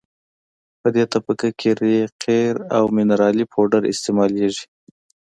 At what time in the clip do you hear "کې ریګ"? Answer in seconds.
1.59-2.09